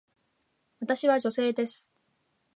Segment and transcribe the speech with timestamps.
[0.79, 1.87] 私は女性です。